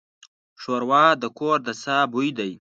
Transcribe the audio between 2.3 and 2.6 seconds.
دی.